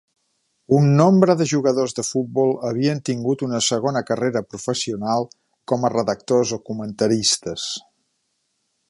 Un 0.75 0.85
nombre 0.99 1.33
de 1.41 1.45
jugadors 1.51 1.93
de 1.99 2.05
futbol 2.07 2.55
havien 2.69 3.03
tingut 3.09 3.45
una 3.49 3.61
segona 3.67 4.03
carrera 4.09 4.43
professional 4.55 5.29
com 5.73 5.87
a 5.87 5.93
redactors 5.97 6.55
o 6.59 6.61
comentaristes. 6.71 7.69